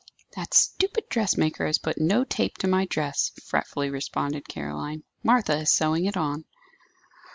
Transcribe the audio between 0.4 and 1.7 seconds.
stupid dressmaker